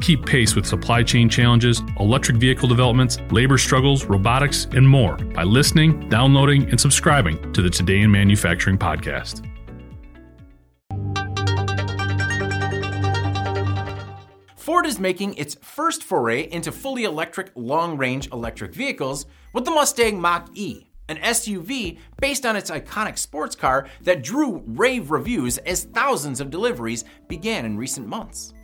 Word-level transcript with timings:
Keep 0.00 0.24
pace 0.24 0.56
with 0.56 0.64
supply 0.64 1.02
chain 1.02 1.28
challenges, 1.28 1.82
electric 1.98 2.38
vehicle 2.38 2.68
developments, 2.68 3.18
labor 3.30 3.58
struggles, 3.58 4.06
robotics, 4.06 4.64
and 4.72 4.88
more 4.88 5.16
by 5.16 5.42
listening, 5.42 6.08
downloading, 6.08 6.68
and 6.70 6.80
subscribing 6.80 7.52
to 7.52 7.60
the 7.60 7.68
Today 7.68 8.00
in 8.00 8.10
Manufacturing 8.10 8.78
podcast. 8.78 9.46
Ford 14.56 14.86
is 14.86 14.98
making 14.98 15.34
its 15.34 15.56
first 15.60 16.02
foray 16.02 16.48
into 16.50 16.72
fully 16.72 17.04
electric 17.04 17.50
long 17.54 17.98
range 17.98 18.28
electric 18.32 18.72
vehicles 18.72 19.26
with 19.52 19.64
the 19.64 19.70
Mustang 19.70 20.20
Mach 20.20 20.48
E, 20.54 20.86
an 21.08 21.18
SUV 21.18 21.98
based 22.20 22.46
on 22.46 22.56
its 22.56 22.70
iconic 22.70 23.18
sports 23.18 23.54
car 23.54 23.88
that 24.02 24.22
drew 24.22 24.62
rave 24.66 25.10
reviews 25.10 25.58
as 25.58 25.84
thousands 25.84 26.40
of 26.40 26.50
deliveries 26.50 27.04
began 27.28 27.66
in 27.66 27.76
recent 27.76 28.06
months. 28.06 28.54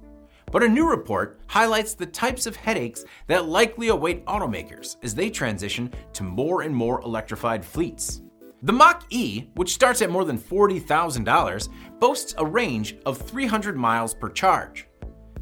But 0.52 0.62
a 0.62 0.68
new 0.68 0.88
report 0.88 1.40
highlights 1.48 1.94
the 1.94 2.06
types 2.06 2.46
of 2.46 2.56
headaches 2.56 3.04
that 3.26 3.48
likely 3.48 3.88
await 3.88 4.24
automakers 4.26 4.96
as 5.02 5.14
they 5.14 5.28
transition 5.28 5.92
to 6.12 6.22
more 6.22 6.62
and 6.62 6.74
more 6.74 7.00
electrified 7.02 7.64
fleets. 7.64 8.22
The 8.62 8.72
Mach 8.72 9.04
E, 9.10 9.46
which 9.54 9.74
starts 9.74 10.02
at 10.02 10.10
more 10.10 10.24
than 10.24 10.38
$40,000, 10.38 11.68
boasts 11.98 12.34
a 12.38 12.44
range 12.44 12.96
of 13.04 13.18
300 13.18 13.76
miles 13.76 14.14
per 14.14 14.28
charge. 14.28 14.86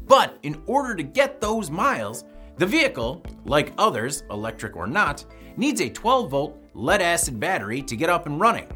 But 0.07 0.37
in 0.43 0.61
order 0.65 0.95
to 0.95 1.03
get 1.03 1.39
those 1.39 1.71
miles, 1.71 2.25
the 2.57 2.65
vehicle, 2.65 3.23
like 3.45 3.73
others, 3.77 4.23
electric 4.31 4.75
or 4.75 4.87
not, 4.87 5.25
needs 5.57 5.81
a 5.81 5.89
12 5.89 6.29
volt 6.29 6.63
lead 6.73 7.01
acid 7.01 7.39
battery 7.39 7.81
to 7.83 7.95
get 7.95 8.09
up 8.09 8.25
and 8.25 8.39
running 8.39 8.67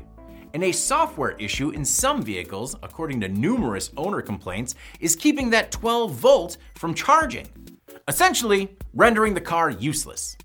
and 0.54 0.64
a 0.64 0.72
software 0.72 1.32
issue 1.40 1.70
in 1.72 1.84
some 1.86 2.22
vehicles, 2.22 2.76
according 2.84 3.22
to 3.22 3.28
numerous 3.28 3.92
owner 3.98 4.22
complaints, 4.22 4.76
is 5.00 5.16
keeping 5.16 5.50
that 5.50 5.72
12 5.72 6.14
volt 6.14 6.58
from 6.76 6.94
charging, 6.94 7.48
essentially 8.08 8.78
rendering 8.94 9.34
the 9.34 9.42
car 9.42 9.70
useless. 9.70 10.38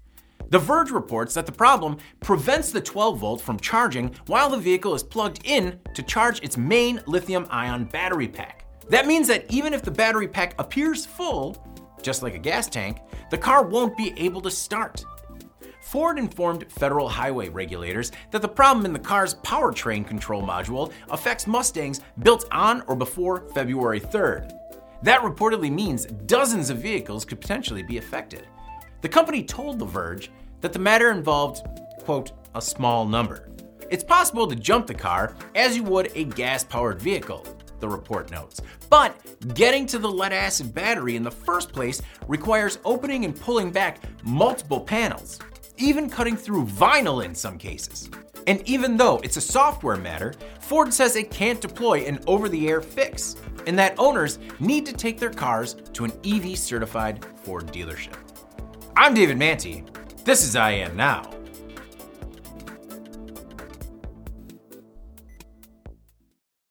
The 0.50 0.58
Verge 0.58 0.90
reports 0.90 1.34
that 1.34 1.46
the 1.46 1.52
problem 1.52 1.96
prevents 2.20 2.70
the 2.70 2.80
12 2.80 3.18
volt 3.18 3.40
from 3.40 3.58
charging 3.58 4.14
while 4.26 4.50
the 4.50 4.58
vehicle 4.58 4.94
is 4.94 5.02
plugged 5.02 5.40
in 5.44 5.80
to 5.94 6.02
charge 6.02 6.42
its 6.42 6.56
main 6.56 7.00
lithium 7.06 7.46
ion 7.50 7.84
battery 7.84 8.28
pack. 8.28 8.66
That 8.88 9.06
means 9.06 9.26
that 9.28 9.50
even 9.50 9.72
if 9.72 9.82
the 9.82 9.90
battery 9.90 10.28
pack 10.28 10.54
appears 10.58 11.06
full, 11.06 11.56
just 12.02 12.22
like 12.22 12.34
a 12.34 12.38
gas 12.38 12.68
tank, 12.68 12.98
the 13.30 13.38
car 13.38 13.64
won't 13.64 13.96
be 13.96 14.12
able 14.18 14.42
to 14.42 14.50
start. 14.50 15.04
Ford 15.94 16.18
informed 16.18 16.68
federal 16.72 17.08
highway 17.08 17.48
regulators 17.48 18.10
that 18.32 18.42
the 18.42 18.48
problem 18.48 18.84
in 18.84 18.92
the 18.92 18.98
car's 18.98 19.36
powertrain 19.36 20.04
control 20.04 20.42
module 20.42 20.92
affects 21.08 21.46
Mustangs 21.46 22.00
built 22.24 22.46
on 22.50 22.82
or 22.88 22.96
before 22.96 23.48
February 23.54 24.00
3rd. 24.00 24.50
That 25.04 25.22
reportedly 25.22 25.70
means 25.70 26.06
dozens 26.06 26.68
of 26.68 26.78
vehicles 26.78 27.24
could 27.24 27.40
potentially 27.40 27.84
be 27.84 27.98
affected. 27.98 28.48
The 29.02 29.08
company 29.08 29.44
told 29.44 29.78
The 29.78 29.84
Verge 29.84 30.32
that 30.62 30.72
the 30.72 30.80
matter 30.80 31.12
involved, 31.12 31.64
quote, 32.00 32.32
a 32.56 32.60
small 32.60 33.06
number. 33.06 33.48
It's 33.88 34.02
possible 34.02 34.48
to 34.48 34.56
jump 34.56 34.88
the 34.88 34.94
car 34.94 35.36
as 35.54 35.76
you 35.76 35.84
would 35.84 36.10
a 36.16 36.24
gas 36.24 36.64
powered 36.64 37.00
vehicle, 37.00 37.46
the 37.78 37.88
report 37.88 38.32
notes. 38.32 38.60
But 38.90 39.14
getting 39.54 39.86
to 39.86 40.00
the 40.00 40.10
lead 40.10 40.32
acid 40.32 40.74
battery 40.74 41.14
in 41.14 41.22
the 41.22 41.30
first 41.30 41.72
place 41.72 42.02
requires 42.26 42.80
opening 42.84 43.24
and 43.24 43.40
pulling 43.40 43.70
back 43.70 44.00
multiple 44.24 44.80
panels, 44.80 45.38
even 45.76 46.08
cutting 46.08 46.36
through 46.36 46.64
vinyl 46.66 47.24
in 47.24 47.34
some 47.34 47.58
cases. 47.58 48.10
And 48.46 48.62
even 48.68 48.96
though 48.96 49.20
it's 49.24 49.36
a 49.36 49.40
software 49.40 49.96
matter, 49.96 50.34
Ford 50.60 50.92
says 50.92 51.16
it 51.16 51.30
can't 51.30 51.60
deploy 51.60 52.00
an 52.00 52.20
over 52.26 52.48
the 52.48 52.68
air 52.68 52.80
fix, 52.80 53.36
and 53.66 53.78
that 53.78 53.94
owners 53.98 54.38
need 54.60 54.84
to 54.86 54.92
take 54.92 55.18
their 55.18 55.30
cars 55.30 55.74
to 55.94 56.04
an 56.04 56.12
EV 56.24 56.58
certified 56.58 57.24
Ford 57.42 57.66
dealership. 57.68 58.16
I'm 58.96 59.14
David 59.14 59.38
Mantey. 59.38 59.84
This 60.24 60.44
is 60.44 60.54
IEN 60.54 60.94
Now. 60.94 61.30